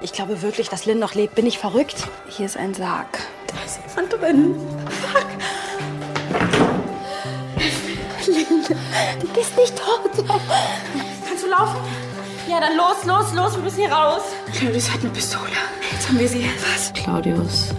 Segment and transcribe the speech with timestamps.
[0.00, 1.34] Ich glaube wirklich, dass Lynn noch lebt.
[1.34, 2.06] Bin ich verrückt?
[2.28, 3.18] Hier ist ein Sarg.
[3.48, 4.54] Da ist jemand drin.
[5.12, 5.26] Fuck.
[8.26, 8.64] Lynn,
[9.20, 10.24] du bist nicht tot.
[11.26, 11.76] Kannst du laufen?
[12.48, 13.56] Ja, dann los, los, los.
[13.56, 14.22] Wir müssen hier raus.
[14.54, 15.50] Claudius hat eine Pistole.
[15.90, 16.48] Jetzt haben wir sie.
[16.72, 16.92] Was?
[16.92, 17.74] Claudius,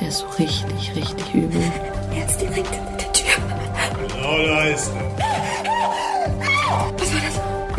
[0.00, 1.62] der ist so richtig, richtig übel.
[2.14, 3.42] Er ist direkt hinter der Tür.
[4.08, 5.08] Genau da ist er.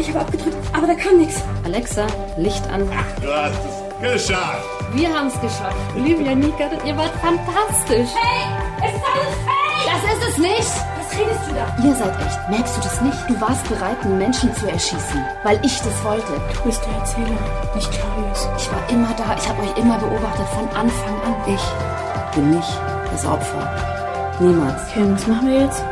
[0.10, 1.44] Habe abgedrückt, aber da kam nichts.
[1.64, 2.08] Alexa,
[2.38, 2.88] Licht an.
[3.22, 4.66] Du hast es geschafft.
[4.94, 5.76] Wir haben es geschafft.
[5.96, 8.10] Olivia, Nika, ihr wart fantastisch.
[8.16, 9.70] Hey, es ist alles fake!
[9.86, 10.74] Das ist es nicht.
[10.98, 11.88] Was redest du da?
[11.88, 12.50] Ihr seid echt.
[12.50, 13.18] Merkst du das nicht?
[13.28, 16.34] Du warst bereit, einen Menschen zu erschießen, weil ich das wollte.
[16.56, 17.38] Du bist der Erzähler,
[17.76, 18.50] nicht Claudius.
[18.58, 19.36] Ich war immer da.
[19.38, 21.36] Ich habe euch immer beobachtet von Anfang an.
[21.54, 22.80] Ich bin nicht
[23.12, 24.36] das Opfer.
[24.40, 24.82] Niemals.
[24.90, 25.84] Okay, was machen wir jetzt?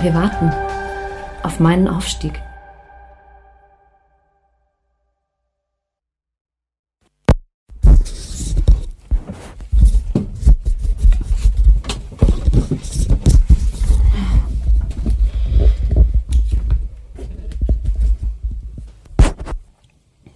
[0.00, 0.52] Wir warten
[1.42, 2.42] auf meinen Aufstieg.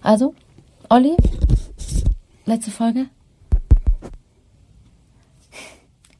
[0.03, 0.35] Also,
[0.89, 1.15] Olli,
[2.45, 3.07] letzte Folge.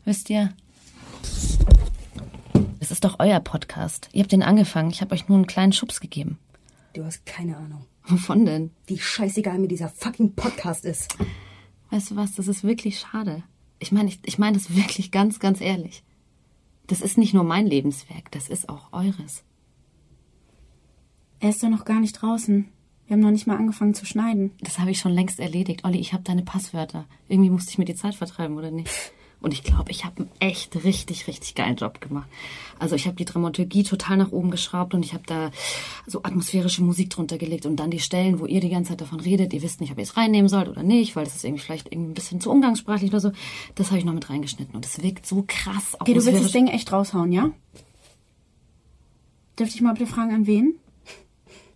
[0.05, 0.53] Wisst ihr,
[2.79, 4.09] es ist doch euer Podcast.
[4.13, 4.89] Ihr habt den angefangen.
[4.89, 6.39] Ich habe euch nur einen kleinen Schubs gegeben.
[6.93, 8.71] Du hast keine Ahnung, Wovon denn?
[8.87, 11.17] wie scheißegal mir dieser fucking Podcast ist.
[11.89, 13.43] Weißt du was, das ist wirklich schade.
[13.79, 16.03] Ich meine, ich, ich meine das wirklich ganz, ganz ehrlich.
[16.87, 19.43] Das ist nicht nur mein Lebenswerk, das ist auch eures.
[21.41, 22.69] Er ist doch noch gar nicht draußen.
[23.07, 24.51] Wir haben noch nicht mal angefangen zu schneiden.
[24.61, 25.83] Das habe ich schon längst erledigt.
[25.83, 27.05] Olli, ich habe deine Passwörter.
[27.27, 28.89] Irgendwie musste ich mir die Zeit vertreiben, oder nicht?
[29.43, 32.29] Und ich glaube, ich habe einen echt richtig, richtig geilen Job gemacht.
[32.79, 35.51] Also ich habe die Dramaturgie total nach oben geschraubt und ich habe da
[36.07, 39.19] so atmosphärische Musik drunter gelegt und dann die Stellen, wo ihr die ganze Zeit davon
[39.19, 41.61] redet, ihr wisst nicht, ob ihr es reinnehmen sollt oder nicht, weil das ist irgendwie
[41.61, 43.33] vielleicht irgendwie ein bisschen zu umgangssprachlich oder so.
[43.75, 45.97] Das habe ich noch mit reingeschnitten und es wirkt so krass.
[45.99, 46.51] Okay, du willst das.
[46.53, 47.51] Ding echt raushauen, ja?
[49.59, 50.75] Dürfte ich mal bitte fragen, an wen?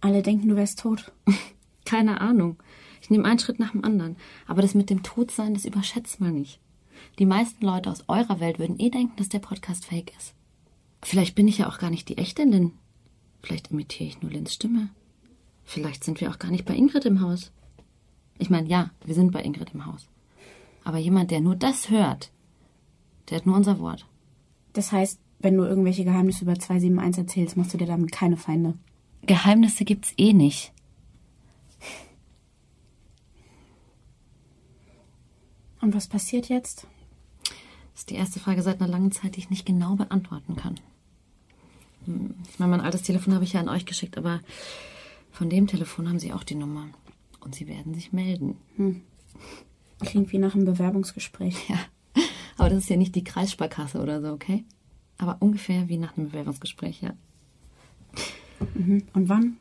[0.02, 1.12] Alle denken, du wärst tot.
[1.86, 2.58] Keine Ahnung.
[3.02, 4.18] Ich nehme einen Schritt nach dem anderen.
[4.48, 6.60] Aber das mit dem Todsein, das überschätzt mal nicht.
[7.20, 10.34] Die meisten Leute aus eurer Welt würden eh denken, dass der Podcast fake ist.
[11.04, 12.74] Vielleicht bin ich ja auch gar nicht die echte Lynn.
[13.42, 14.90] Vielleicht imitiere ich nur Lynns Stimme.
[15.64, 17.52] Vielleicht sind wir auch gar nicht bei Ingrid im Haus.
[18.38, 20.08] Ich meine, ja, wir sind bei Ingrid im Haus.
[20.84, 22.32] Aber jemand, der nur das hört,
[23.30, 24.06] der hat nur unser Wort.
[24.74, 28.76] Das heißt, wenn du irgendwelche Geheimnisse über 271 erzählst, machst du dir damit keine Feinde.
[29.24, 30.72] Geheimnisse gibt's eh nicht.
[35.82, 36.88] Und was passiert jetzt?
[37.94, 40.76] Das ist die erste Frage seit einer langen Zeit, die ich nicht genau beantworten kann.
[42.06, 44.42] Hm, Ich meine, mein altes Telefon habe ich ja an euch geschickt, aber
[45.32, 46.88] von dem Telefon haben sie auch die Nummer.
[47.40, 48.58] Und sie werden sich melden.
[50.00, 51.70] Klingt wie nach einem Bewerbungsgespräch.
[51.70, 51.78] Ja.
[52.58, 54.66] Aber das ist ja nicht die Kreissparkasse oder so, okay?
[55.20, 57.14] Aber ungefähr wie nach einem Bewerbungsgespräch, ja.
[58.60, 59.58] Und wann?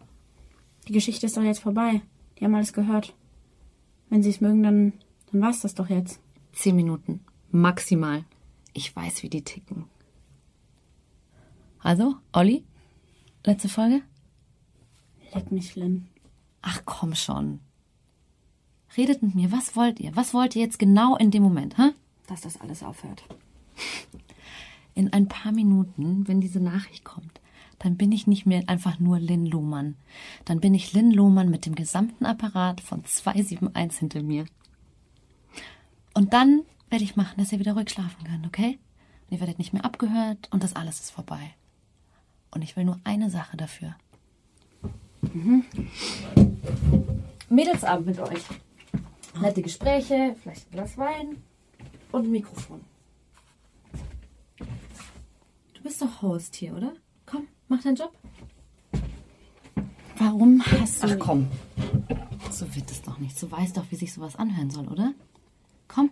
[0.88, 2.02] Die Geschichte ist doch jetzt vorbei.
[2.38, 3.14] Die haben alles gehört.
[4.08, 4.92] Wenn sie es mögen, dann,
[5.30, 6.20] dann war's das doch jetzt.
[6.52, 7.20] Zehn Minuten.
[7.50, 8.24] Maximal.
[8.72, 9.84] Ich weiß, wie die ticken.
[11.80, 12.64] Also, Olli?
[13.44, 14.02] Letzte Folge?
[15.34, 16.08] Leck mich, Lynn.
[16.62, 17.60] Ach komm schon.
[18.96, 19.52] Redet mit mir.
[19.52, 20.14] Was wollt ihr?
[20.16, 21.92] Was wollt ihr jetzt genau in dem Moment, hä?
[22.26, 23.24] Dass das alles aufhört.
[24.94, 27.40] In ein paar Minuten, wenn diese Nachricht kommt,
[27.78, 29.96] dann bin ich nicht mehr einfach nur Lynn Lohmann.
[30.44, 34.46] Dann bin ich Lynn Lohmann mit dem gesamten Apparat von 271 hinter mir.
[36.14, 38.78] Und dann werde ich machen, dass ihr wieder ruhig schlafen könnt, okay?
[39.26, 41.54] Und ihr werdet nicht mehr abgehört und das alles ist vorbei.
[42.50, 43.96] Und ich will nur eine Sache dafür.
[47.48, 48.42] Mädelsabend mit euch.
[49.40, 51.42] Nette Gespräche, vielleicht ein Glas Wein
[52.12, 52.80] und ein Mikrofon.
[55.74, 56.94] Du bist doch Host hier, oder?
[57.68, 58.12] Mach deinen Job.
[60.18, 61.08] Warum hast du.
[61.08, 61.48] Ach komm.
[62.50, 63.40] So wird es doch nicht.
[63.40, 65.12] Du weißt doch, wie sich sowas anhören soll, oder?
[65.88, 66.10] Komm,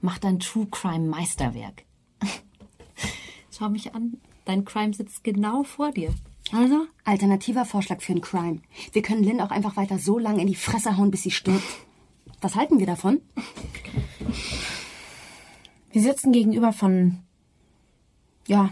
[0.00, 1.84] mach dein True Crime Meisterwerk.
[3.50, 4.18] Schau mich an.
[4.44, 6.12] Dein Crime sitzt genau vor dir.
[6.52, 6.86] Also?
[7.04, 8.60] Alternativer Vorschlag für einen Crime.
[8.92, 11.62] Wir können Lynn auch einfach weiter so lange in die Fresse hauen, bis sie stirbt.
[12.40, 13.20] Was halten wir davon?
[15.92, 17.18] Wir sitzen gegenüber von.
[18.48, 18.70] Ja,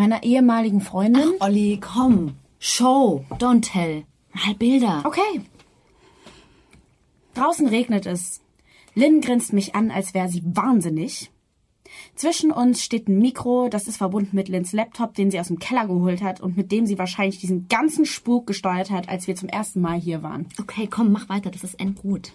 [0.00, 1.34] meiner ehemaligen Freundin.
[1.40, 2.36] Olli, komm.
[2.58, 4.04] Show, don't tell.
[4.32, 5.02] Mal Bilder.
[5.04, 5.42] Okay.
[7.34, 8.40] Draußen regnet es.
[8.94, 11.30] Lynn grinst mich an, als wäre sie wahnsinnig.
[12.14, 15.58] Zwischen uns steht ein Mikro, das ist verbunden mit Lynns Laptop, den sie aus dem
[15.58, 19.36] Keller geholt hat und mit dem sie wahrscheinlich diesen ganzen Spuk gesteuert hat, als wir
[19.36, 20.46] zum ersten Mal hier waren.
[20.58, 21.50] Okay, komm, mach weiter.
[21.50, 22.32] Das ist endgut.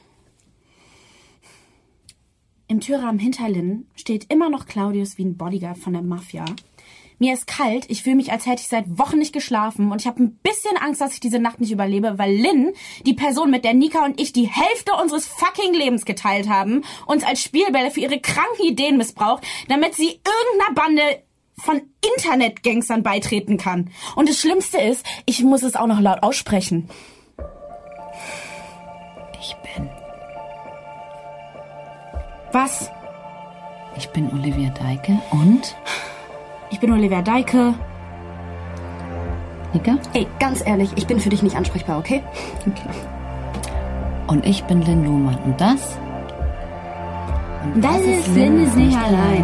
[2.68, 6.46] Im Türrahmen hinter Lynn steht immer noch Claudius wie ein Bodyguard von der Mafia.
[7.18, 10.08] Mir ist kalt, ich fühle mich, als hätte ich seit Wochen nicht geschlafen und ich
[10.08, 12.74] habe ein bisschen Angst, dass ich diese Nacht nicht überlebe, weil Lynn,
[13.06, 17.24] die Person, mit der Nika und ich die Hälfte unseres fucking Lebens geteilt haben, uns
[17.24, 21.02] als Spielbälle für ihre kranken Ideen missbraucht, damit sie irgendeiner Bande
[21.58, 21.82] von
[22.18, 23.92] Internetgangstern beitreten kann.
[24.16, 26.90] Und das Schlimmste ist, ich muss es auch noch laut aussprechen.
[29.40, 29.90] Ich bin.
[32.52, 32.92] Was?
[33.98, 35.76] Ich bin Olivia Deike und
[36.70, 37.74] Ich bin Olivia Deike.
[39.74, 39.98] Nika.
[40.14, 42.24] Ey, ganz ehrlich, ich bin für dich nicht ansprechbar, okay?
[44.28, 45.38] Und ich bin Lynn Lohmann.
[45.44, 45.98] Und das?
[47.74, 49.44] Und Das ist Lynn ist nicht allein.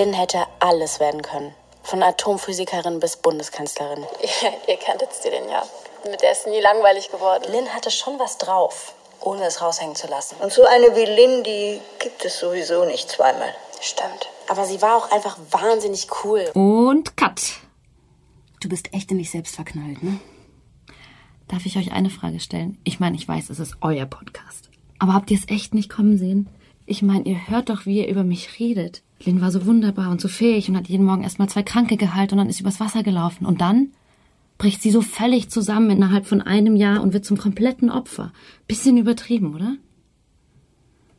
[0.00, 1.52] Lynn hätte alles werden können.
[1.82, 4.02] Von Atomphysikerin bis Bundeskanzlerin.
[4.42, 5.62] Ja, ihr kanntet sie denn ja.
[6.10, 7.44] Mit der ist nie langweilig geworden.
[7.52, 10.36] Lynn hatte schon was drauf, ohne es raushängen zu lassen.
[10.40, 13.54] Und so eine wie Lynn, die gibt es sowieso nicht zweimal.
[13.82, 14.30] Stimmt.
[14.48, 16.50] Aber sie war auch einfach wahnsinnig cool.
[16.54, 17.42] Und Cut.
[18.60, 20.18] Du bist echt in dich selbst verknallt, ne?
[21.48, 22.78] Darf ich euch eine Frage stellen?
[22.84, 24.70] Ich meine, ich weiß, es ist euer Podcast.
[24.98, 26.48] Aber habt ihr es echt nicht kommen sehen?
[26.86, 29.02] Ich meine, ihr hört doch, wie ihr über mich redet.
[29.22, 32.34] Lynn war so wunderbar und so fähig und hat jeden Morgen erstmal zwei Kranke gehalten
[32.34, 33.44] und dann ist übers Wasser gelaufen.
[33.44, 33.92] Und dann
[34.56, 38.32] bricht sie so völlig zusammen innerhalb von einem Jahr und wird zum kompletten Opfer.
[38.66, 39.76] Bisschen übertrieben, oder?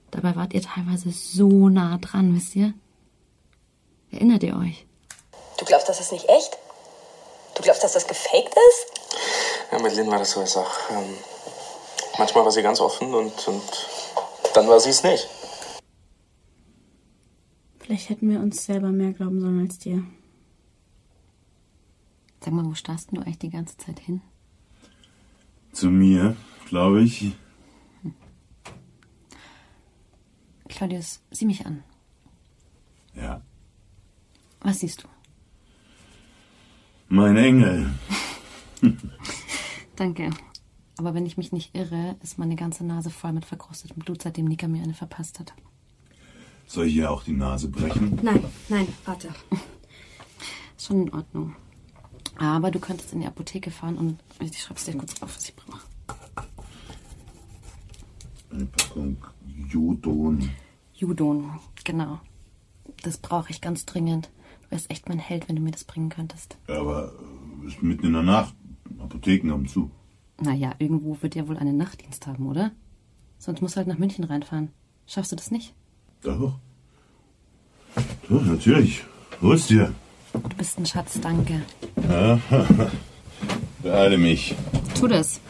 [0.10, 2.74] Dabei wart ihr teilweise so nah dran, wisst ihr?
[4.12, 4.86] Erinnert ihr euch?
[5.58, 6.58] Du glaubst, das ist nicht echt?
[7.56, 9.02] Du glaubst, dass das gefaked ist?
[9.72, 10.42] Ja, mit Lynn war das so.
[10.42, 11.18] Ist auch, ähm,
[12.18, 13.64] manchmal war sie ganz offen und, und
[14.54, 15.28] dann war sie es nicht.
[17.92, 20.02] Vielleicht hätten wir uns selber mehr glauben sollen als dir.
[22.40, 24.22] Sag mal, wo starrst du eigentlich die ganze Zeit hin?
[25.74, 26.38] Zu mir,
[26.70, 27.34] glaube ich.
[30.70, 31.84] Claudius, sieh mich an.
[33.14, 33.42] Ja.
[34.62, 35.10] Was siehst du?
[37.10, 37.92] Mein Engel.
[39.98, 40.30] Danke.
[40.96, 44.46] Aber wenn ich mich nicht irre, ist meine ganze Nase voll mit verkrustetem Blut, seitdem
[44.46, 45.54] Nika mir eine verpasst hat.
[46.72, 48.18] Soll ich ihr auch die Nase brechen?
[48.24, 49.28] Nein, nein, warte.
[50.78, 51.54] Ist schon in Ordnung.
[52.38, 55.54] Aber du könntest in die Apotheke fahren und ich schreib's dir kurz auf, was ich
[55.54, 55.82] brauche.
[58.52, 59.18] Eine Packung
[59.68, 60.50] Jodon.
[60.94, 62.22] Judon, genau.
[63.04, 64.30] Das brauche ich ganz dringend.
[64.64, 66.58] Du wärst echt mein Held, wenn du mir das bringen könntest.
[66.70, 67.12] Aber
[67.64, 68.56] äh, ist mitten in der Nacht.
[68.98, 69.92] Apotheken haben zu.
[70.40, 72.72] Naja, irgendwo wird ja wohl einen Nachtdienst haben, oder?
[73.40, 74.70] Sonst musst du halt nach München reinfahren.
[75.06, 75.76] Schaffst du das nicht?
[76.22, 76.54] Doch.
[78.30, 79.04] Doch, natürlich.
[79.42, 79.94] Hol's dir.
[80.34, 81.62] Du bist ein Schatz, danke.
[83.84, 84.56] Beeile mich.
[84.98, 85.42] Tu das.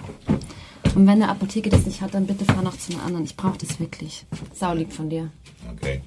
[0.95, 3.25] Und wenn eine Apotheke das nicht hat, dann bitte fahr noch zu einer anderen.
[3.25, 4.25] Ich brauche das wirklich.
[4.53, 5.29] Sau lieb von dir.
[5.73, 6.01] Okay.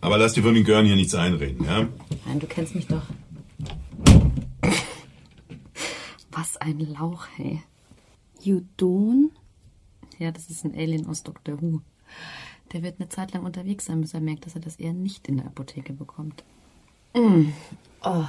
[0.00, 1.88] Aber lass dir von den Görn hier nichts einreden, ja?
[2.26, 3.02] Nein, du kennst mich doch.
[6.32, 7.62] Was ein Lauch, hey.
[8.40, 9.30] Judon?
[10.18, 11.60] Ja, das ist ein Alien aus Dr.
[11.60, 11.80] Who.
[12.72, 15.26] Der wird eine Zeit lang unterwegs sein, bis er merkt, dass er das eher nicht
[15.28, 16.44] in der Apotheke bekommt.
[17.14, 17.48] Mm.
[18.02, 18.24] Oh.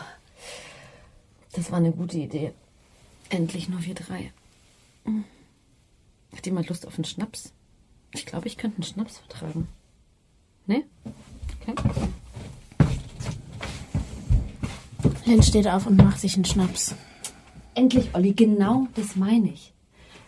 [1.54, 2.54] Das war eine gute Idee.
[3.30, 4.32] Endlich nur wir drei.
[5.06, 5.22] Mm.
[6.36, 7.54] Hat jemand Lust auf einen Schnaps?
[8.14, 9.68] Ich glaube, ich könnte einen Schnaps vertragen.
[10.66, 10.84] Ne?
[11.62, 11.76] Okay.
[15.26, 16.96] Lynn steht auf und macht sich einen Schnaps.
[17.76, 19.74] Endlich, Olli, genau das meine ich.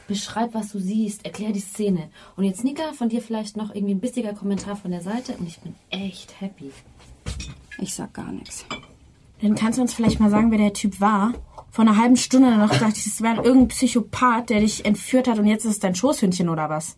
[0.08, 2.10] Beschreib, was du siehst, erklär die Szene.
[2.36, 5.48] Und jetzt, Nika, von dir vielleicht noch irgendwie ein bissiger Kommentar von der Seite und
[5.48, 6.72] ich bin echt happy.
[7.80, 8.66] Ich sag gar nichts.
[9.42, 11.34] Dann kannst du uns vielleicht mal sagen, wer der Typ war?
[11.72, 15.40] Vor einer halben Stunde noch dachte ich, es wäre irgendein Psychopath, der dich entführt hat
[15.40, 16.98] und jetzt ist es dein Schoßhündchen oder was?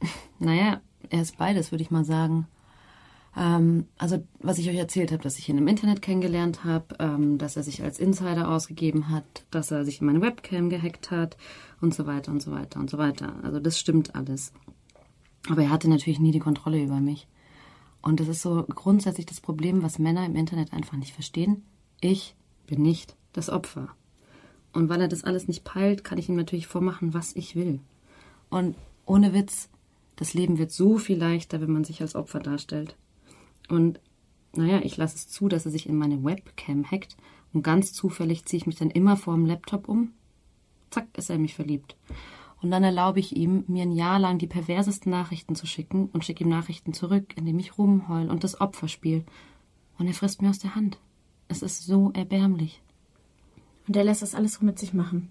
[0.38, 2.48] Naja, er ist beides, würde ich mal sagen.
[3.36, 7.38] Ähm, also, was ich euch erzählt habe, dass ich ihn im Internet kennengelernt habe, ähm,
[7.38, 11.36] dass er sich als Insider ausgegeben hat, dass er sich in meine Webcam gehackt hat
[11.82, 13.34] und so weiter und so weiter und so weiter.
[13.42, 14.52] Also, das stimmt alles.
[15.48, 17.26] Aber er hatte natürlich nie die Kontrolle über mich.
[18.00, 21.62] Und das ist so grundsätzlich das Problem, was Männer im Internet einfach nicht verstehen.
[22.00, 22.34] Ich
[22.66, 23.88] bin nicht das Opfer.
[24.72, 27.80] Und weil er das alles nicht peilt, kann ich ihm natürlich vormachen, was ich will.
[28.48, 29.68] Und ohne Witz,
[30.16, 32.96] das Leben wird so viel leichter, wenn man sich als Opfer darstellt.
[33.68, 34.00] Und
[34.54, 37.16] naja, ich lasse es zu, dass er sich in meine Webcam hackt
[37.52, 40.12] und ganz zufällig ziehe ich mich dann immer vor dem Laptop um.
[40.92, 41.96] Zack, ist er in mich verliebt.
[42.60, 46.24] Und dann erlaube ich ihm, mir ein Jahr lang die perversesten Nachrichten zu schicken und
[46.24, 49.24] schicke ihm Nachrichten zurück, indem ich rumheul und das Opfer spiele.
[49.98, 50.98] Und er frisst mir aus der Hand.
[51.48, 52.80] Es ist so erbärmlich.
[53.88, 55.28] Und er lässt das alles so mit sich machen.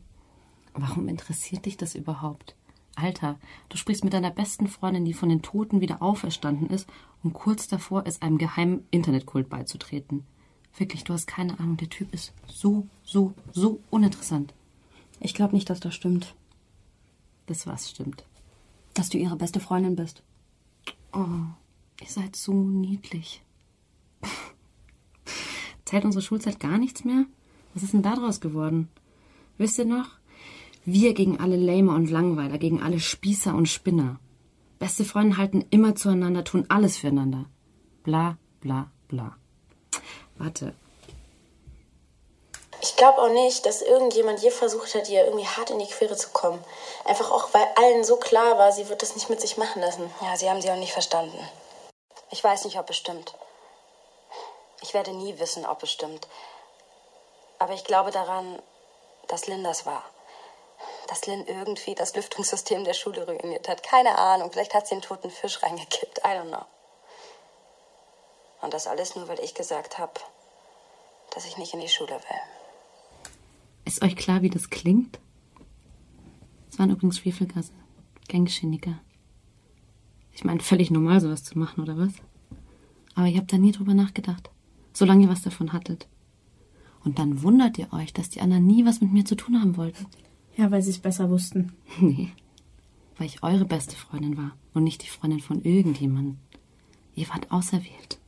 [0.74, 2.56] Warum interessiert dich das überhaupt?
[2.96, 3.40] Alter,
[3.70, 6.90] du sprichst mit deiner besten Freundin, die von den Toten wieder auferstanden ist
[7.24, 10.26] und kurz davor ist, einem geheimen Internetkult beizutreten.
[10.78, 14.54] Wirklich, du hast keine Ahnung, der Typ ist so, so, so uninteressant.
[15.22, 16.36] Ich glaube nicht, dass das stimmt.
[17.46, 18.26] Das was stimmt.
[18.96, 20.24] Dass du ihre beste Freundin bist.
[21.14, 21.46] Oh,
[22.02, 23.44] ihr seid so niedlich.
[25.86, 27.26] Zählt unsere Schulzeit gar nichts mehr?
[27.74, 28.90] Was ist denn daraus geworden?
[29.58, 30.10] Wisst ihr noch?
[30.86, 34.20] Wir gegen alle Lämer und Langweiler, gegen alle Spießer und Spinner.
[34.80, 37.46] Beste Freunde halten immer zueinander, tun alles füreinander.
[38.04, 39.38] Bla, bla, bla.
[40.40, 40.74] Warte.
[42.84, 46.16] Ich glaube auch nicht, dass irgendjemand je versucht hat, ihr irgendwie hart in die Quere
[46.16, 46.64] zu kommen.
[47.06, 50.12] Einfach auch, weil allen so klar war, sie wird das nicht mit sich machen lassen.
[50.22, 51.48] Ja, sie haben sie auch nicht verstanden.
[52.32, 53.36] Ich weiß nicht, ob es stimmt.
[54.82, 56.28] Ich werde nie wissen, ob es stimmt.
[57.60, 58.60] Aber ich glaube daran,
[59.28, 60.04] dass Lynn das war.
[61.08, 63.84] Dass Lynn irgendwie das Lüftungssystem der Schule ruiniert hat.
[63.84, 64.52] Keine Ahnung.
[64.52, 66.20] Vielleicht hat sie einen toten Fisch reingekippt.
[66.20, 66.66] I don't know.
[68.62, 70.20] Und das alles nur, weil ich gesagt habe,
[71.30, 72.61] dass ich nicht in die Schule will.
[73.92, 75.20] Ist euch klar, wie das klingt?
[76.70, 77.74] Es waren übrigens Schwefelgasse.
[78.30, 78.98] Gangschäniger.
[80.32, 82.14] Ich meine, völlig normal, sowas zu machen, oder was?
[83.16, 84.50] Aber ihr habt da nie drüber nachgedacht.
[84.94, 86.08] Solange ihr was davon hattet.
[87.04, 89.76] Und dann wundert ihr euch, dass die anderen nie was mit mir zu tun haben
[89.76, 90.06] wollten.
[90.56, 91.74] Ja, weil sie es besser wussten.
[92.00, 92.30] Nee.
[93.18, 96.38] Weil ich eure beste Freundin war und nicht die Freundin von irgendjemandem.
[97.14, 98.20] Ihr wart auserwählt.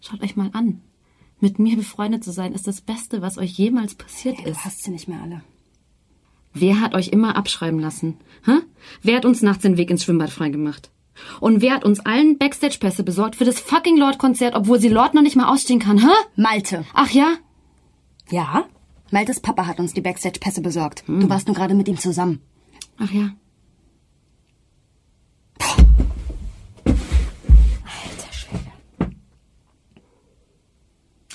[0.00, 0.82] Schaut euch mal an.
[1.40, 4.64] Mit mir befreundet zu sein, ist das Beste, was euch jemals passiert Du ist.
[4.64, 5.42] hast sie nicht mehr alle.
[6.54, 8.16] Wer hat euch immer abschreiben lassen?
[8.44, 8.58] Hä?
[9.02, 10.90] Wer hat uns nachts den Weg ins Schwimmbad freigemacht?
[11.40, 15.22] Und wer hat uns allen Backstage-Pässe besorgt für das fucking Lord-Konzert, obwohl sie Lord noch
[15.22, 16.12] nicht mal ausstehen kann, hä?
[16.36, 16.84] Malte.
[16.94, 17.34] Ach ja?
[18.30, 18.64] Ja?
[19.10, 21.04] Maltes Papa hat uns die Backstage-Pässe besorgt.
[21.06, 22.40] Du warst nur gerade mit ihm zusammen.
[22.98, 23.30] Ach ja.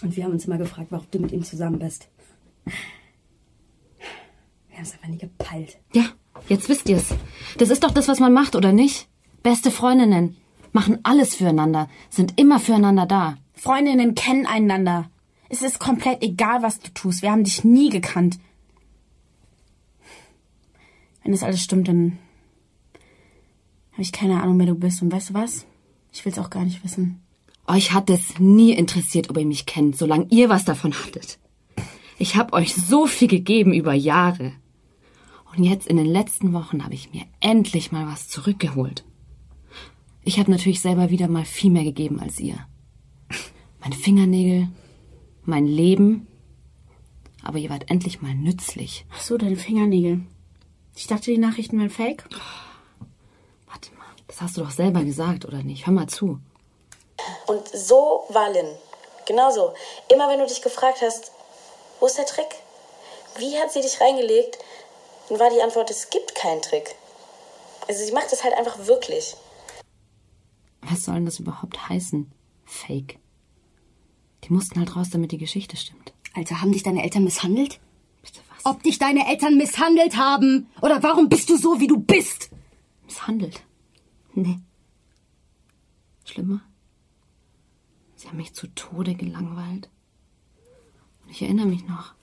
[0.03, 2.09] Und wir haben uns immer gefragt, warum du mit ihm zusammen bist.
[2.65, 2.73] Wir
[4.75, 5.77] haben es einfach nie gepeilt.
[5.93, 6.03] Ja,
[6.49, 7.15] jetzt wisst ihr's.
[7.57, 9.07] Das ist doch das, was man macht, oder nicht?
[9.43, 10.35] Beste Freundinnen.
[10.73, 11.87] Machen alles füreinander.
[12.09, 13.37] Sind immer füreinander da.
[13.53, 15.09] Freundinnen kennen einander.
[15.47, 17.21] Es ist komplett egal, was du tust.
[17.21, 18.39] Wir haben dich nie gekannt.
[21.23, 22.17] Wenn das alles stimmt, dann
[23.93, 25.01] habe ich keine Ahnung, wer du bist.
[25.01, 25.65] Und weißt du was?
[26.11, 27.21] Ich will's auch gar nicht wissen.
[27.65, 31.39] Euch hat es nie interessiert, ob ihr mich kennt, solange ihr was davon hattet.
[32.17, 34.53] Ich hab euch so viel gegeben über Jahre.
[35.55, 39.05] Und jetzt in den letzten Wochen habe ich mir endlich mal was zurückgeholt.
[40.23, 42.57] Ich habe natürlich selber wieder mal viel mehr gegeben als ihr.
[43.81, 44.69] Meine Fingernägel,
[45.43, 46.27] mein Leben.
[47.41, 49.05] Aber ihr wart endlich mal nützlich.
[49.13, 50.21] Ach so, deine Fingernägel.
[50.95, 52.23] Ich dachte, die Nachrichten wären fake.
[53.67, 55.85] Warte mal, das hast du doch selber gesagt, oder nicht?
[55.87, 56.39] Hör mal zu.
[57.47, 58.75] Und so war Lynn.
[59.25, 59.73] Genau so.
[60.09, 61.31] Immer wenn du dich gefragt hast,
[61.99, 62.47] wo ist der Trick?
[63.37, 64.57] Wie hat sie dich reingelegt?
[65.29, 66.95] Dann war die Antwort, es gibt keinen Trick.
[67.87, 69.35] Also sie macht es halt einfach wirklich.
[70.81, 72.31] Was soll denn das überhaupt heißen?
[72.65, 73.19] Fake.
[74.43, 76.13] Die mussten halt raus, damit die Geschichte stimmt.
[76.35, 77.79] Alter, haben dich deine Eltern misshandelt?
[78.21, 78.65] Bitte was?
[78.65, 80.69] Ob dich deine Eltern misshandelt haben?
[80.81, 82.49] Oder warum bist du so, wie du bist?
[83.05, 83.61] Misshandelt?
[84.33, 84.59] Nee.
[86.25, 86.61] Schlimmer?
[88.23, 89.89] Sie haben mich zu Tode gelangweilt.
[91.23, 92.13] Und ich erinnere mich noch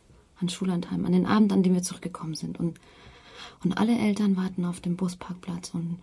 [0.40, 2.58] an Schullandheim, an den Abend, an dem wir zurückgekommen sind.
[2.58, 2.80] Und,
[3.62, 5.74] und alle Eltern warten auf dem Busparkplatz.
[5.74, 5.98] Und,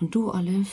[0.00, 0.68] und du, Olive,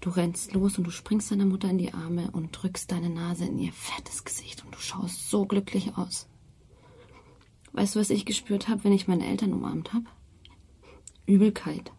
[0.00, 3.44] du rennst los und du springst deiner Mutter in die Arme und drückst deine Nase
[3.44, 4.64] in ihr fettes Gesicht.
[4.64, 6.26] Und du schaust so glücklich aus.
[7.72, 10.06] Weißt du, was ich gespürt habe, wenn ich meine Eltern umarmt habe?
[11.26, 11.92] Übelkeit.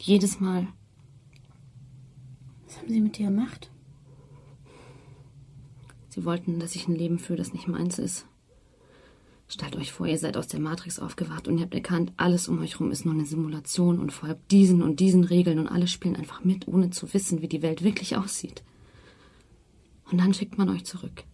[0.00, 0.66] Jedes Mal.
[2.64, 3.71] Was haben sie mit dir gemacht?
[6.12, 8.26] Sie wollten, dass ich ein Leben führe, das nicht meins ist.
[9.48, 12.60] Stellt euch vor, ihr seid aus der Matrix aufgewacht und ihr habt erkannt, alles um
[12.60, 16.16] euch rum ist nur eine Simulation und folgt diesen und diesen Regeln und alle spielen
[16.16, 18.62] einfach mit, ohne zu wissen, wie die Welt wirklich aussieht.
[20.10, 21.24] Und dann schickt man euch zurück.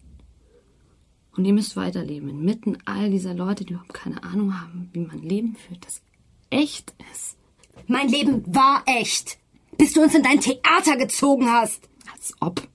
[1.37, 5.18] Und ihr müsst weiterleben, inmitten all dieser Leute, die überhaupt keine Ahnung haben, wie man
[5.18, 6.02] Leben führt, das
[6.50, 7.37] echt ist.
[7.88, 9.38] Mein Leben war echt.
[9.76, 11.88] Bis du uns in dein Theater gezogen hast.
[12.12, 12.68] Als ob.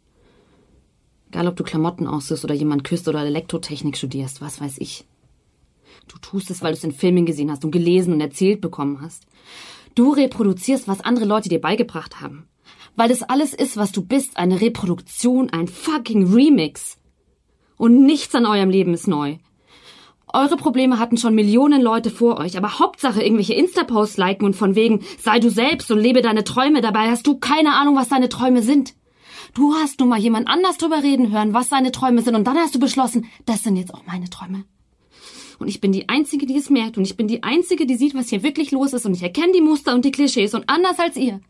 [1.33, 5.03] Egal, ob du Klamotten aussuchst oder jemand küsst oder Elektrotechnik studierst, was weiß ich.
[6.07, 9.01] Du tust es, weil du es in Filmen gesehen hast und gelesen und erzählt bekommen
[9.01, 9.25] hast.
[9.95, 12.47] Du reproduzierst, was andere Leute dir beigebracht haben.
[12.95, 16.99] Weil das alles ist, was du bist, eine Reproduktion, ein fucking Remix.
[17.77, 19.37] Und nichts an eurem Leben ist neu.
[20.31, 24.75] Eure Probleme hatten schon Millionen Leute vor euch, aber Hauptsache irgendwelche Insta-Posts liken und von
[24.75, 28.29] wegen, sei du selbst und lebe deine Träume, dabei hast du keine Ahnung, was deine
[28.29, 28.93] Träume sind.
[29.53, 32.57] Du hast nun mal jemand anders drüber reden hören, was seine Träume sind, und dann
[32.57, 34.65] hast du beschlossen, das sind jetzt auch meine Träume.
[35.59, 38.15] Und ich bin die Einzige, die es merkt, und ich bin die Einzige, die sieht,
[38.15, 40.99] was hier wirklich los ist, und ich erkenne die Muster und die Klischees, und anders
[40.99, 41.41] als ihr,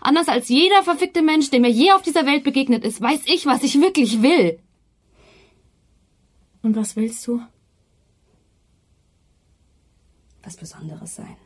[0.00, 3.46] anders als jeder verfickte Mensch, der mir je auf dieser Welt begegnet ist, weiß ich,
[3.46, 4.58] was ich wirklich will.
[6.62, 7.40] Und was willst du?
[10.42, 11.36] Was Besonderes sein.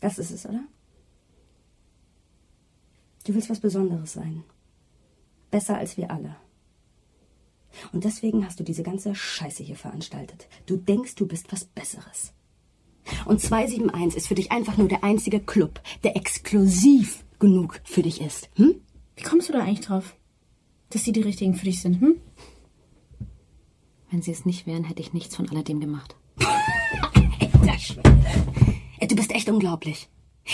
[0.00, 0.64] Das ist es, oder?
[3.26, 4.44] Du willst was Besonderes sein.
[5.50, 6.36] Besser als wir alle.
[7.92, 10.46] Und deswegen hast du diese ganze Scheiße hier veranstaltet.
[10.66, 12.32] Du denkst, du bist was Besseres.
[13.24, 18.20] Und 271 ist für dich einfach nur der einzige Club, der exklusiv genug für dich
[18.20, 18.48] ist.
[18.54, 18.76] Hm?
[19.16, 20.14] Wie kommst du da eigentlich drauf?
[20.90, 22.20] Dass sie die richtigen für dich sind, hm?
[24.08, 26.14] Wenn sie es nicht wären, hätte ich nichts von alledem gemacht.
[27.60, 28.18] Alter Schwede.
[29.00, 30.08] Ey, Du bist echt unglaublich.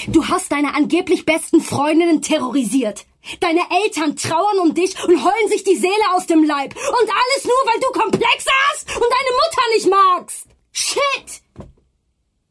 [0.08, 3.06] Du hast deine angeblich besten Freundinnen terrorisiert.
[3.40, 6.74] Deine Eltern trauern um dich und heulen sich die Seele aus dem Leib.
[6.74, 10.46] Und alles nur, weil du Komplexe hast und deine Mutter nicht magst.
[10.72, 11.42] Shit!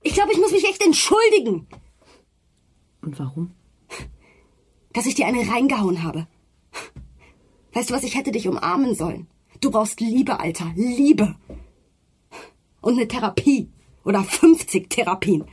[0.03, 1.67] Ich glaube, ich muss mich echt entschuldigen,
[3.01, 3.55] Und warum?
[4.93, 6.27] dass ich dir eine reingehauen habe.
[7.74, 9.27] Weißt du was, ich hätte dich umarmen sollen.
[9.62, 10.71] Du brauchst Liebe, Alter.
[10.75, 11.36] Liebe.
[12.81, 13.69] Und eine Therapie.
[14.03, 15.45] Oder 50 Therapien.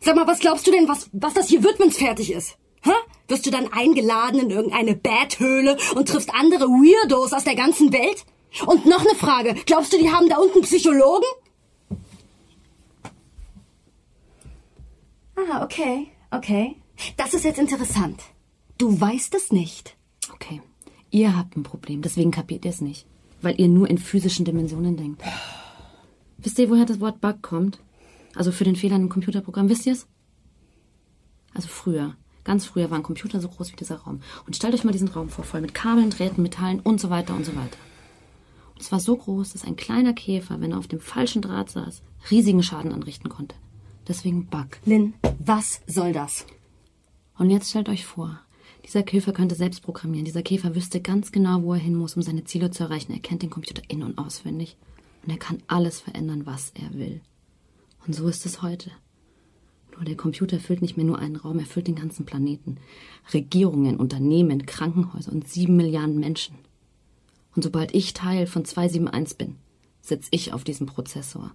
[0.00, 2.56] Sag mal, was glaubst du denn, was, was das hier wird, wenn's fertig ist?
[2.82, 2.92] Hä?
[3.28, 8.24] Wirst du dann eingeladen in irgendeine Bathöhle und triffst andere Weirdos aus der ganzen Welt?
[8.66, 9.54] Und noch eine Frage.
[9.66, 11.26] Glaubst du, die haben da unten Psychologen?
[15.36, 16.76] Ah, okay, okay.
[17.16, 18.22] Das ist jetzt interessant.
[18.78, 19.96] Du weißt es nicht.
[20.32, 20.62] Okay.
[21.10, 23.06] Ihr habt ein Problem, deswegen kapiert ihr es nicht.
[23.42, 25.22] Weil ihr nur in physischen Dimensionen denkt.
[26.38, 27.78] Wisst ihr, woher das Wort Bug kommt?
[28.36, 30.06] Also für den Fehler im Computerprogramm, wisst ihr es?
[31.54, 34.20] Also früher, ganz früher war ein Computer so groß wie dieser Raum.
[34.46, 37.34] Und stellt euch mal diesen Raum vor, voll mit Kabeln, Drähten, Metallen und so weiter
[37.34, 37.78] und so weiter.
[38.74, 41.70] Und es war so groß, dass ein kleiner Käfer, wenn er auf dem falschen Draht
[41.70, 43.56] saß, riesigen Schaden anrichten konnte.
[44.06, 44.68] Deswegen Bug.
[44.84, 46.46] Lynn, was soll das?
[47.38, 48.38] Und jetzt stellt euch vor,
[48.84, 50.26] dieser Käfer könnte selbst programmieren.
[50.26, 53.12] Dieser Käfer wüsste ganz genau, wo er hin muss, um seine Ziele zu erreichen.
[53.12, 54.76] Er kennt den Computer in- und auswendig.
[55.24, 57.20] Und er kann alles verändern, was er will.
[58.06, 58.90] Und so ist es heute.
[59.94, 62.76] Nur der Computer füllt nicht mehr nur einen Raum, er füllt den ganzen Planeten.
[63.32, 66.56] Regierungen, Unternehmen, Krankenhäuser und sieben Milliarden Menschen.
[67.54, 69.56] Und sobald ich Teil von 271 bin,
[70.02, 71.54] sitze ich auf diesem Prozessor.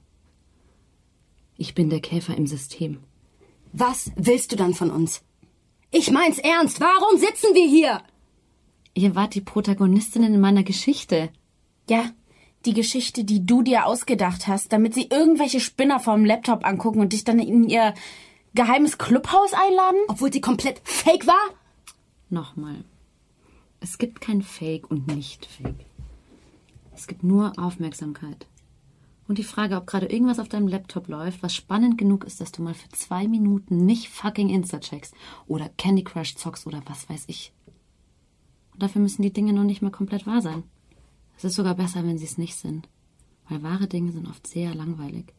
[1.56, 2.98] Ich bin der Käfer im System.
[3.72, 5.22] Was willst du dann von uns?
[5.92, 6.82] Ich mein's ernst.
[6.82, 8.02] Warum sitzen wir hier?
[8.94, 11.30] Ihr wart die Protagonistinnen in meiner Geschichte.
[11.88, 12.12] Ja,
[12.66, 17.14] die Geschichte, die du dir ausgedacht hast, damit sie irgendwelche Spinner vom Laptop angucken und
[17.14, 17.94] dich dann in ihr
[18.54, 20.00] geheimes Clubhaus einladen?
[20.08, 21.42] Obwohl sie komplett fake war?
[22.30, 22.84] Nochmal.
[23.80, 25.86] Es gibt kein Fake und nicht Fake.
[26.94, 28.46] Es gibt nur Aufmerksamkeit.
[29.28, 32.52] Und die Frage, ob gerade irgendwas auf deinem Laptop läuft, was spannend genug ist, dass
[32.52, 35.14] du mal für zwei Minuten nicht fucking Insta checkst
[35.48, 37.54] oder Candy Crush zockst oder was weiß ich.
[38.74, 40.64] Und dafür müssen die Dinge noch nicht mal komplett wahr sein.
[41.42, 42.88] Es ist sogar besser, wenn sie es nicht sind.
[43.50, 45.34] Weil wahre Dinge sind oft sehr langweilig.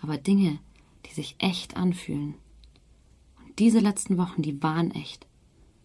[0.00, 0.58] Aber Dinge,
[1.04, 2.34] die sich echt anfühlen.
[3.44, 5.26] Und diese letzten Wochen, die waren echt.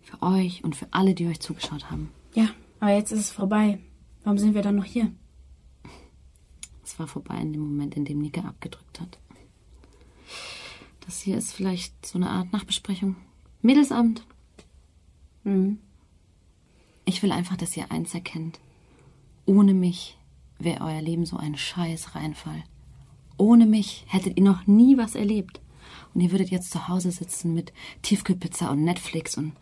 [0.01, 2.09] Für euch und für alle, die euch zugeschaut haben.
[2.35, 2.47] Ja,
[2.79, 3.79] aber jetzt ist es vorbei.
[4.23, 5.11] Warum sind wir dann noch hier?
[6.85, 9.19] Es war vorbei in dem Moment, in dem Nika abgedrückt hat.
[11.05, 13.17] Das hier ist vielleicht so eine Art Nachbesprechung.
[13.61, 14.25] Mädelsabend.
[15.43, 15.79] Mhm.
[17.03, 18.61] Ich will einfach, dass ihr eins erkennt.
[19.47, 20.17] Ohne mich
[20.59, 22.63] wäre euer Leben so ein scheiß Reinfall.
[23.37, 25.61] Ohne mich hättet ihr noch nie was erlebt.
[26.13, 29.53] Und ihr würdet jetzt zu Hause sitzen mit Tiefkühlpizza und Netflix und,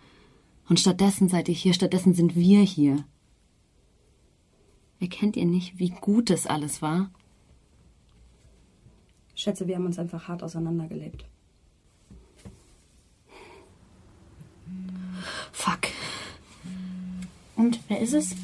[0.67, 3.06] und stattdessen seid ihr hier, stattdessen sind wir hier.
[5.00, 7.12] Erkennt ihr nicht, wie gut es alles war?
[9.36, 11.26] Schätze, wir haben uns einfach hart auseinandergelebt.
[15.52, 15.89] Fuck.
[17.56, 18.36] Und wer ist es?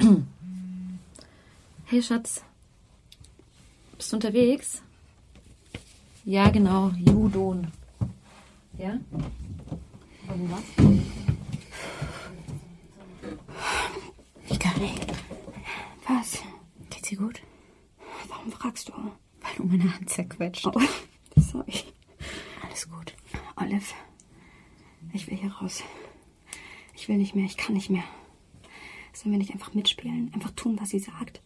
[1.86, 2.42] Hey Schatz,
[3.96, 4.80] bist du unterwegs?
[6.24, 7.66] Ja, genau, Judon.
[8.78, 8.92] Ja?
[10.28, 10.62] Und was?
[14.48, 14.70] Nika,
[16.08, 16.38] Was?
[16.90, 17.40] geht's dir gut?
[18.28, 18.92] Warum fragst du?
[18.92, 19.10] Weil
[19.58, 20.66] Oh, meine Hand zerquetscht.
[20.66, 20.80] Oh,
[21.40, 21.74] sorry.
[22.62, 23.14] Alles gut.
[23.56, 23.82] Olive,
[25.12, 25.82] ich will hier raus.
[26.94, 28.04] Ich will nicht mehr, ich kann nicht mehr.
[29.20, 30.30] Sollen wir nicht einfach mitspielen?
[30.32, 31.42] Einfach tun, was sie sagt?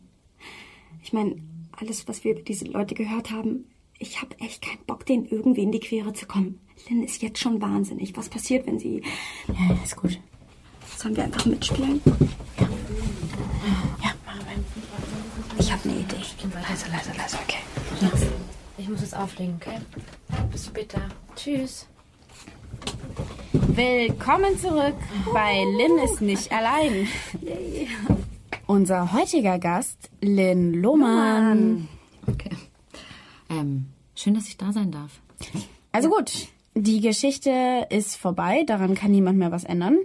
[1.03, 3.65] Ich meine, alles, was wir über diese Leute gehört haben,
[3.99, 6.61] ich habe echt keinen Bock, denen irgendwie in die Quere zu kommen.
[6.89, 8.17] Lynn ist jetzt schon wahnsinnig.
[8.17, 9.03] Was passiert, wenn sie...
[9.49, 10.21] Ja, ist gut.
[10.97, 12.01] Sollen wir einfach mitspielen?
[12.61, 15.59] Ja, machen wir.
[15.59, 16.17] Ich habe eine Idee.
[16.69, 17.59] Leise, leise, leise, okay.
[18.79, 19.81] Ich muss es auflegen, okay?
[20.53, 21.09] Bis später.
[21.35, 21.89] Tschüss.
[23.55, 24.97] Willkommen zurück
[25.33, 27.07] bei Lynn ist nicht allein.
[28.67, 31.89] Unser heutiger Gast, Lynn Lohmann.
[32.27, 32.51] Okay.
[33.49, 33.87] Ähm,
[34.17, 35.21] schön, dass ich da sein darf.
[35.93, 39.99] Also gut, die Geschichte ist vorbei, daran kann niemand mehr was ändern.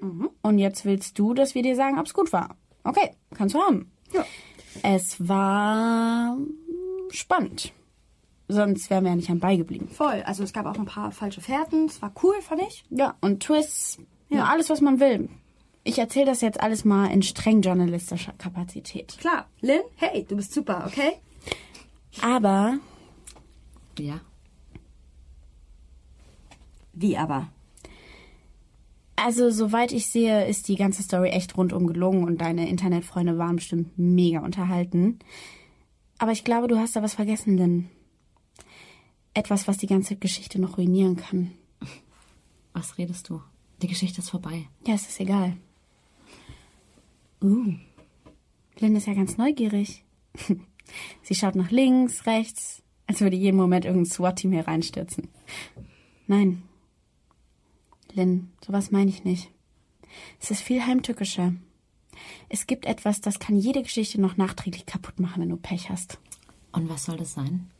[0.44, 2.56] Und jetzt willst du, dass wir dir sagen, ob es gut war.
[2.84, 3.92] Okay, kannst du haben.
[4.14, 4.26] Ja.
[4.84, 6.38] Es war
[7.10, 7.74] spannend.
[8.52, 9.88] Sonst wären wir ja nicht am Ball geblieben.
[9.90, 10.24] Voll.
[10.26, 11.86] Also es gab auch ein paar falsche Fährten.
[11.86, 12.84] Es war cool, fand ich.
[12.90, 14.38] Ja, und Twists, ja.
[14.40, 14.46] Ja.
[14.46, 15.30] alles, was man will.
[15.84, 19.16] Ich erzähle das jetzt alles mal in streng journalistischer Kapazität.
[19.20, 19.46] Klar.
[19.62, 21.14] Lynn, hey, du bist super, okay?
[22.22, 22.80] Aber
[24.00, 24.20] Ja.
[26.94, 27.48] Wie aber?
[29.16, 33.58] Also, soweit ich sehe, ist die ganze Story echt rundum gelungen und deine Internetfreunde waren
[33.58, 35.20] bestimmt mega unterhalten.
[36.18, 37.90] Aber ich glaube, du hast da was vergessen, Lynn.
[39.40, 41.52] Etwas, was die ganze Geschichte noch ruinieren kann.
[42.74, 43.42] Was redest du?
[43.82, 44.68] Die Geschichte ist vorbei.
[44.86, 45.56] Ja, es ist egal.
[47.42, 47.74] Uh.
[48.80, 50.04] Lynn ist ja ganz neugierig.
[51.24, 55.30] Sie schaut nach links, rechts, als würde jeden Moment irgendein SWAT-Team hier reinstürzen.
[56.28, 56.62] Nein.
[58.12, 59.50] Lynn, sowas meine ich nicht.
[60.42, 61.54] Es ist viel heimtückischer.
[62.50, 66.20] Es gibt etwas, das kann jede Geschichte noch nachträglich kaputt machen, wenn du Pech hast.
[66.74, 67.72] Und was soll das sein?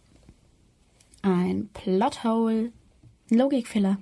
[1.22, 2.72] Ein Plothole.
[3.32, 3.98] Ein Logikfiller.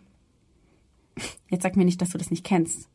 [1.50, 2.90] Jetzt sag mir nicht, dass du das nicht kennst.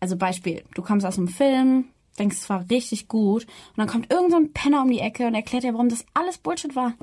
[0.00, 1.86] Also Beispiel, du kommst aus einem Film,
[2.18, 5.26] denkst, es war richtig gut, und dann kommt irgend so ein Penner um die Ecke
[5.26, 6.94] und erklärt dir, warum das alles Bullshit war.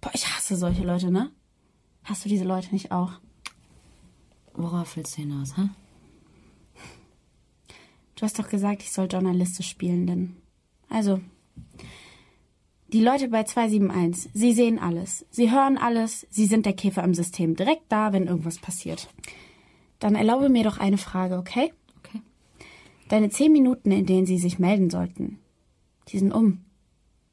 [0.00, 1.30] Boah, ich hasse solche Leute, ne?
[2.02, 3.12] Hast du diese Leute nicht auch?
[4.52, 5.70] Worauf willst du hinaus, hä?
[8.16, 10.36] Du hast doch gesagt, ich soll journalistisch spielen, denn.
[10.88, 11.20] Also.
[12.92, 17.14] Die Leute bei 271, sie sehen alles, sie hören alles, sie sind der Käfer im
[17.14, 19.08] System, direkt da, wenn irgendwas passiert.
[19.98, 21.72] Dann erlaube mir doch eine Frage, okay?
[21.98, 22.20] Okay.
[23.08, 25.38] Deine zehn Minuten, in denen sie sich melden sollten,
[26.08, 26.64] die sind um.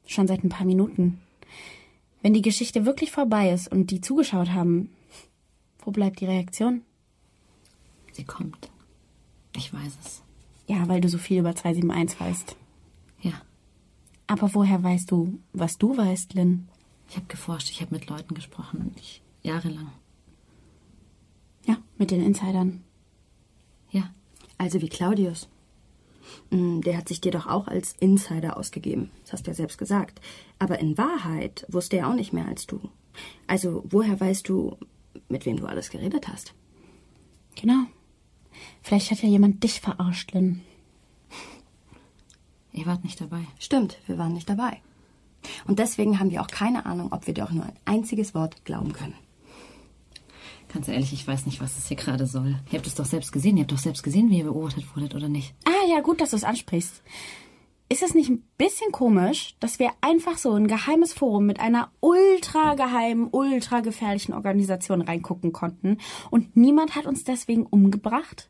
[0.06, 1.20] Schon seit ein paar Minuten.
[2.22, 4.90] Wenn die Geschichte wirklich vorbei ist und die zugeschaut haben,
[5.84, 6.82] wo bleibt die Reaktion?
[8.12, 8.70] Sie kommt.
[9.56, 10.22] Ich weiß es.
[10.66, 12.56] Ja, weil du so viel über 271 weißt.
[14.32, 16.66] Aber woher weißt du, was du weißt, Lynn?
[17.10, 18.94] Ich habe geforscht, ich habe mit Leuten gesprochen.
[18.96, 19.92] Ich, jahrelang.
[21.66, 22.82] Ja, mit den Insidern.
[23.90, 24.10] Ja.
[24.56, 25.48] Also wie Claudius.
[26.50, 29.10] Mm, Der hat sich dir doch auch als Insider ausgegeben.
[29.24, 30.22] Das hast du ja selbst gesagt.
[30.58, 32.80] Aber in Wahrheit wusste er auch nicht mehr als du.
[33.46, 34.78] Also woher weißt du,
[35.28, 36.54] mit wem du alles geredet hast?
[37.54, 37.84] Genau.
[38.80, 40.62] Vielleicht hat ja jemand dich verarscht, Lynn.
[42.72, 43.44] Ihr wart nicht dabei.
[43.58, 44.80] Stimmt, wir waren nicht dabei.
[45.66, 48.64] Und deswegen haben wir auch keine Ahnung, ob wir dir auch nur ein einziges Wort
[48.64, 49.14] glauben können.
[50.72, 52.56] Ganz ehrlich, ich weiß nicht, was das hier gerade soll.
[52.70, 53.56] Ihr habt es doch selbst gesehen.
[53.56, 55.54] Ihr habt doch selbst gesehen, wie ihr beobachtet wurdet, oder nicht?
[55.64, 57.02] Ah ja, gut, dass du es ansprichst.
[57.90, 61.90] Ist es nicht ein bisschen komisch, dass wir einfach so ein geheimes Forum mit einer
[62.00, 65.98] ultra geheimen, ultra gefährlichen Organisation reingucken konnten
[66.30, 68.48] und niemand hat uns deswegen umgebracht?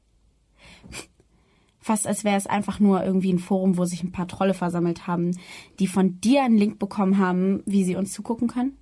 [1.82, 5.08] Fast als wäre es einfach nur irgendwie ein Forum, wo sich ein paar Trolle versammelt
[5.08, 5.36] haben,
[5.80, 8.76] die von dir einen Link bekommen haben, wie sie uns zugucken können?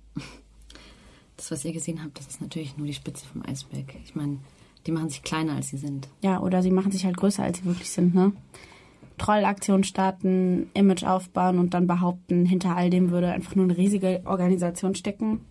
[1.35, 3.95] Das, was ihr gesehen habt, das ist natürlich nur die Spitze vom Eisberg.
[4.05, 4.37] Ich meine,
[4.85, 6.07] die machen sich kleiner, als sie sind.
[6.21, 8.33] Ja, oder sie machen sich halt größer, als sie wirklich sind, ne?
[9.17, 14.21] Trollaktion starten, Image aufbauen und dann behaupten, hinter all dem würde einfach nur eine riesige
[14.25, 15.41] Organisation stecken.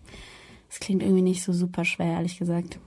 [0.70, 2.78] Das klingt irgendwie nicht so super schwer, ehrlich gesagt.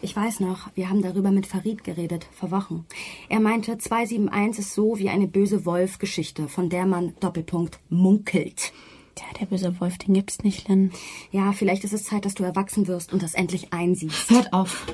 [0.00, 2.86] Ich weiß noch, wir haben darüber mit Farid geredet, vor Wochen.
[3.28, 8.72] Er meinte, 271 ist so wie eine böse Wolf-Geschichte, von der man Doppelpunkt munkelt.
[9.16, 10.92] Tja, der böse Wolf, den gibt's nicht, Lynn.
[11.32, 14.30] Ja, vielleicht ist es Zeit, dass du erwachsen wirst und das endlich einsiehst.
[14.30, 14.86] Hört auf.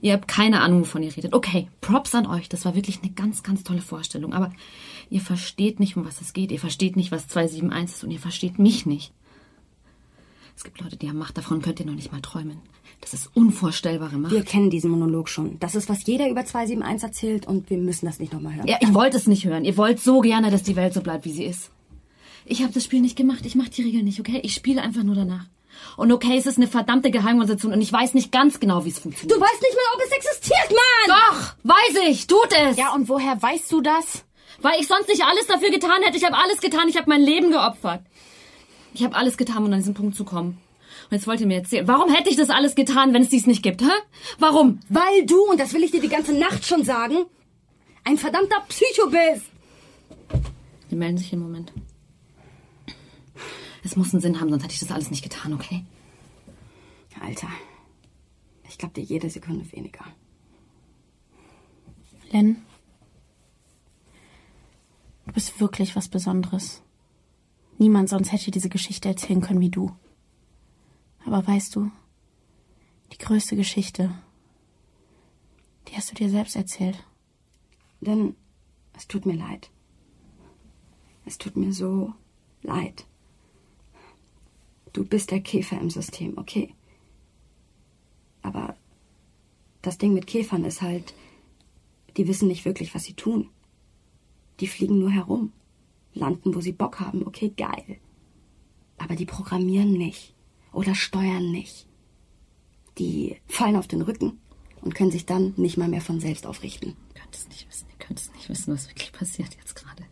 [0.00, 1.34] Ihr habt keine Ahnung, wovon ihr redet.
[1.34, 2.48] Okay, Props an euch.
[2.48, 4.32] Das war wirklich eine ganz, ganz tolle Vorstellung.
[4.32, 4.52] Aber
[5.10, 6.52] ihr versteht nicht, um was es geht.
[6.52, 9.12] Ihr versteht nicht, was 271 ist und ihr versteht mich nicht.
[10.56, 11.36] Es gibt Leute, die haben Macht.
[11.36, 12.60] Davon könnt ihr noch nicht mal träumen.
[13.00, 14.32] Das ist unvorstellbare Macht.
[14.32, 15.58] Wir kennen diesen Monolog schon.
[15.60, 18.66] Das ist, was jeder über 271 erzählt und wir müssen das nicht nochmal hören.
[18.66, 19.64] Ja, ich wollte es nicht hören.
[19.64, 21.70] Ihr wollt so gerne, dass die Welt so bleibt, wie sie ist.
[22.46, 23.44] Ich habe das Spiel nicht gemacht.
[23.44, 24.40] Ich mache die Regeln nicht, okay?
[24.42, 25.46] Ich spiele einfach nur danach.
[25.96, 28.98] Und okay, es ist eine verdammte Geheimorganisation und ich weiß nicht ganz genau, wie es
[28.98, 29.36] funktioniert.
[29.36, 31.18] Du weißt nicht mal, ob es existiert, Mann!
[31.18, 32.76] Doch, weiß ich, tut es.
[32.76, 34.24] Ja, und woher weißt du das?
[34.62, 36.16] Weil ich sonst nicht alles dafür getan hätte.
[36.16, 36.88] Ich habe alles getan.
[36.88, 38.02] Ich habe mein Leben geopfert.
[38.94, 40.58] Ich habe alles getan, um an diesen Punkt zu kommen.
[41.10, 43.46] Und jetzt wollt ihr mir erzählen, warum hätte ich das alles getan, wenn es dies
[43.46, 43.90] nicht gibt, hä?
[44.38, 44.78] Warum?
[44.88, 47.26] Weil du, und das will ich dir die ganze Nacht schon sagen,
[48.04, 49.46] ein verdammter Psycho bist.
[50.90, 51.72] Die melden sich im Moment.
[53.82, 55.84] Es muss einen Sinn haben, sonst hätte ich das alles nicht getan, okay?
[57.20, 57.48] Alter,
[58.68, 60.04] ich glaube dir jede Sekunde weniger.
[62.30, 62.62] Len,
[65.26, 66.83] du bist wirklich was Besonderes.
[67.78, 69.94] Niemand sonst hätte diese Geschichte erzählen können wie du.
[71.24, 71.90] Aber weißt du,
[73.12, 74.14] die größte Geschichte,
[75.88, 77.02] die hast du dir selbst erzählt.
[78.00, 78.36] Denn
[78.96, 79.70] es tut mir leid.
[81.24, 82.12] Es tut mir so
[82.62, 83.06] leid.
[84.92, 86.74] Du bist der Käfer im System, okay.
[88.42, 88.76] Aber
[89.82, 91.14] das Ding mit Käfern ist halt,
[92.16, 93.48] die wissen nicht wirklich, was sie tun.
[94.60, 95.52] Die fliegen nur herum,
[96.14, 97.98] landen, wo sie Bock haben, okay, geil.
[98.98, 100.34] Aber die programmieren nicht
[100.72, 101.86] oder steuern nicht.
[102.98, 104.38] Die fallen auf den Rücken
[104.80, 106.90] und können sich dann nicht mal mehr von selbst aufrichten.
[107.14, 107.86] Ihr könnt es nicht wissen.
[107.90, 110.04] Ihr könnt es nicht wissen, was wirklich passiert jetzt gerade.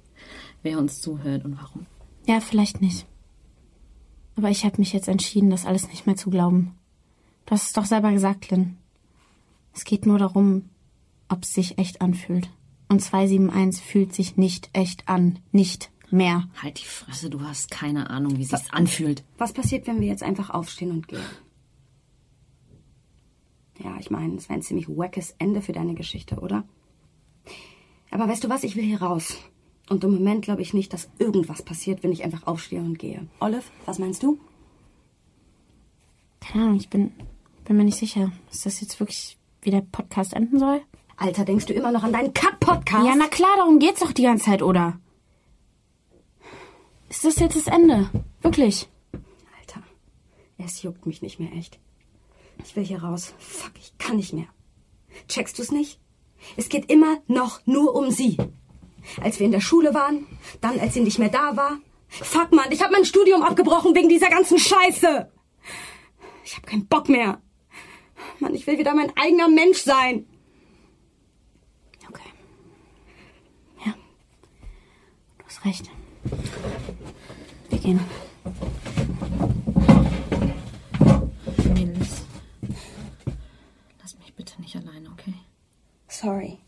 [0.62, 1.86] Wer uns zuhört und warum.
[2.26, 3.06] Ja, vielleicht nicht.
[4.36, 6.74] Aber ich habe mich jetzt entschieden, das alles nicht mehr zu glauben.
[7.46, 8.78] Du hast es doch selber gesagt, Lynn.
[9.74, 10.70] Es geht nur darum,
[11.28, 12.50] ob es sich echt anfühlt.
[12.88, 15.38] Und 271 fühlt sich nicht echt an.
[15.50, 16.48] Nicht mehr.
[16.62, 19.24] Halt die Fresse, du hast keine Ahnung, wie sich's anfühlt.
[19.38, 21.24] Was passiert, wenn wir jetzt einfach aufstehen und gehen?
[23.78, 26.64] Ja, ich meine, es wäre ein ziemlich wackes Ende für deine Geschichte, oder?
[28.10, 29.38] Aber weißt du was, ich will hier raus.
[29.88, 33.26] Und im Moment glaube ich nicht, dass irgendwas passiert, wenn ich einfach aufstehe und gehe.
[33.40, 34.38] Olive, was meinst du?
[36.40, 37.12] Keine Ahnung, ich bin,
[37.64, 38.32] bin mir nicht sicher.
[38.50, 40.82] Ist das jetzt wirklich, wie der Podcast enden soll?
[41.16, 43.06] Alter, denkst du immer noch an deinen Kack-Podcast?
[43.06, 44.98] Ja, na klar, darum geht's doch die ganze Zeit, oder?
[47.12, 48.08] Ist das jetzt das Ende?
[48.40, 48.88] Wirklich?
[49.58, 49.82] Alter,
[50.56, 51.78] es juckt mich nicht mehr echt.
[52.64, 53.34] Ich will hier raus.
[53.38, 54.46] Fuck, ich kann nicht mehr.
[55.28, 56.00] Checkst du's nicht?
[56.56, 58.38] Es geht immer noch nur um sie.
[59.20, 60.26] Als wir in der Schule waren,
[60.62, 61.80] dann als sie nicht mehr da war.
[62.08, 65.30] Fuck, Mann, ich habe mein Studium abgebrochen wegen dieser ganzen Scheiße.
[66.46, 67.42] Ich habe keinen Bock mehr.
[68.38, 70.26] Mann, ich will wieder mein eigener Mensch sein.
[72.08, 72.30] Okay.
[73.84, 73.92] Ja.
[75.36, 75.90] Du hast recht.
[77.68, 78.00] Wir gehen.
[81.74, 82.22] Mädels.
[84.00, 85.34] Lass mich bitte nicht alleine, okay?
[86.08, 86.58] Sorry.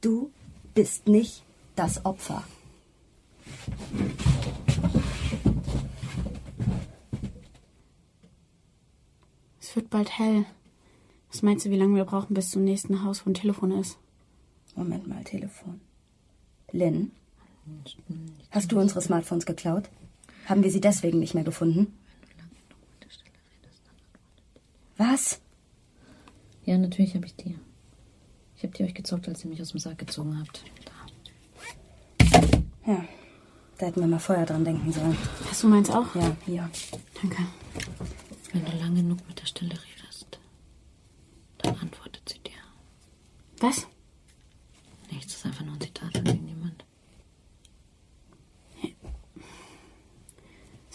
[0.00, 0.30] Du
[0.74, 1.42] bist nicht
[1.76, 2.42] das Opfer.
[9.60, 10.44] Es wird bald hell.
[11.30, 13.98] Was meinst du, wie lange wir brauchen, bis zum nächsten Haus, wo ein Telefon ist?
[14.74, 15.80] Moment mal, Telefon.
[16.72, 17.12] Lynn?
[18.50, 19.88] Hast du unsere Smartphones geklaut?
[20.46, 21.96] Haben wir sie deswegen nicht mehr gefunden?
[24.96, 25.40] Was?
[26.64, 27.56] Ja, natürlich habe ich die.
[28.56, 30.62] Ich habe die euch gezockt, als ihr mich aus dem Sack gezogen habt.
[30.84, 30.92] Da.
[32.86, 33.04] Ja,
[33.78, 35.16] da hätten wir mal vorher dran denken sollen.
[35.48, 36.14] Hast du meins auch?
[36.14, 36.70] Ja, hier.
[37.14, 37.38] Danke.
[38.52, 40.38] Wenn du lang genug mit der Stelle redest,
[41.58, 42.58] dann antwortet sie dir.
[43.60, 43.86] Was?
[45.10, 46.84] Nichts, das ist einfach nur ein Zitat von irgendjemand.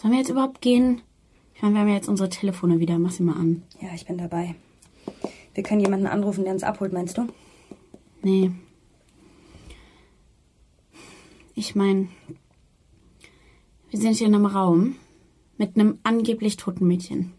[0.06, 1.02] Sollen wir jetzt überhaupt gehen?
[1.56, 2.96] Ich meine, wir haben ja jetzt unsere Telefone wieder.
[2.96, 3.64] Mach sie mal an.
[3.80, 4.54] Ja, ich bin dabei.
[5.52, 7.26] Wir können jemanden anrufen, der uns abholt, meinst du?
[8.22, 8.52] Nee.
[11.56, 12.06] Ich meine,
[13.90, 14.94] wir sind hier in einem Raum
[15.58, 17.32] mit einem angeblich toten Mädchen.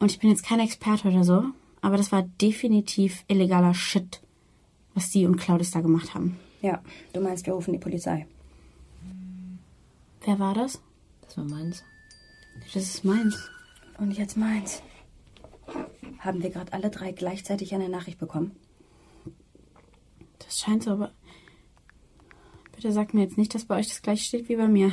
[0.00, 1.44] Und ich bin jetzt kein Experte oder so,
[1.80, 4.20] aber das war definitiv illegaler Shit,
[4.92, 6.36] was die und Claudius da gemacht haben.
[6.60, 6.82] Ja,
[7.14, 8.26] du meinst, wir rufen die Polizei.
[10.26, 10.78] Wer war das?
[11.34, 11.82] Das war meins.
[12.74, 13.50] Das ist meins.
[13.96, 14.82] Und jetzt meins.
[16.18, 18.54] Haben wir gerade alle drei gleichzeitig eine Nachricht bekommen?
[20.40, 21.12] Das scheint so, aber.
[22.72, 24.92] Bitte sag mir jetzt nicht, dass bei euch das gleiche steht wie bei mir.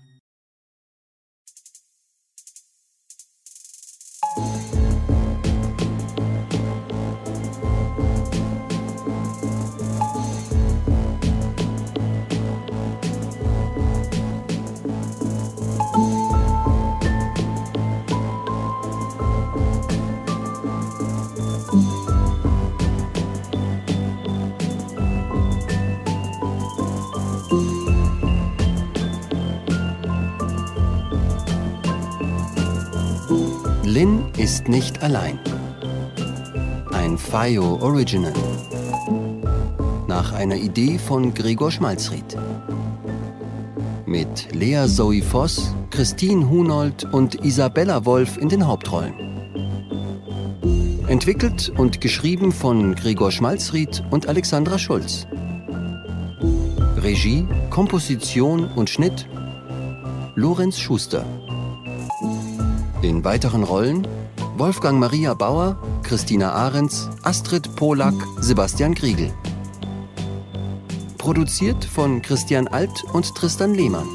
[34.41, 35.37] Ist nicht allein.
[36.91, 38.33] Ein FIO Original.
[40.07, 42.35] Nach einer Idee von Gregor Schmalzried.
[44.07, 49.13] Mit Lea Zoe Voss, Christine Hunold und Isabella Wolf in den Hauptrollen.
[51.07, 55.27] Entwickelt und geschrieben von Gregor Schmalzried und Alexandra Schulz.
[56.97, 59.27] Regie, Komposition und Schnitt
[60.33, 61.27] Lorenz Schuster.
[63.03, 64.07] In weiteren Rollen
[64.61, 69.33] Wolfgang Maria Bauer, Christina Ahrens, Astrid Polak, Sebastian Griegel.
[71.17, 74.07] Produziert von Christian Alt und Tristan Lehmann.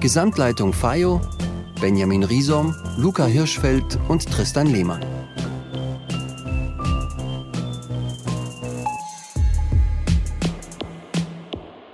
[0.00, 1.20] Gesamtleitung FAIO,
[1.82, 5.04] Benjamin Riesom, Luca Hirschfeld und Tristan Lehmann.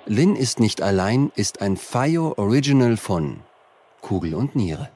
[0.07, 3.41] Lynn ist nicht allein ist ein FIO Original von
[4.01, 4.91] Kugel und Niere.